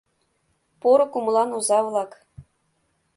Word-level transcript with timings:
Поро 0.81 1.05
кумылан 1.11 1.49
оза-влак! 1.57 2.11